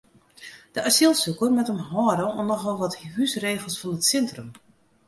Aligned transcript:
De 0.75 0.81
asylsiker 0.89 1.51
moat 1.55 1.69
him 1.71 1.81
hâlde 1.89 2.25
oan 2.35 2.47
nochal 2.51 2.77
wat 2.81 2.99
húsregels 3.15 3.75
fan 3.81 3.95
it 3.97 4.03
sintrum. 4.11 4.49